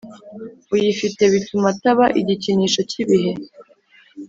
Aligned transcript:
uyifite 0.73 1.23
bituma 1.33 1.67
ataba 1.73 2.05
igikinisho 2.19 2.81
cy' 2.89 2.99
ibihe 3.03 3.31